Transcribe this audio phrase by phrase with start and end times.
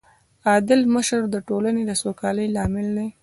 [0.47, 3.07] عادل مشر د ټولنې د سوکالۍ لامل دی.